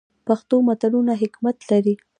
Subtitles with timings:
[0.27, 1.93] پښتو متلونه حکمت لري